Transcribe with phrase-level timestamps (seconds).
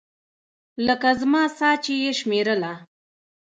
[0.87, 2.73] لکه زما ساه چې يې شمېرله.